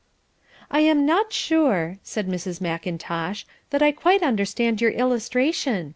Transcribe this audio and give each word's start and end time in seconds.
"I 0.71 0.79
am 0.79 1.05
not 1.05 1.31
sure," 1.31 1.99
said 2.01 2.27
Miss 2.27 2.47
McIntosh, 2.57 3.45
"that 3.69 3.83
I 3.83 3.91
quite 3.91 4.23
understand 4.23 4.81
your 4.81 4.89
illustration. 4.89 5.89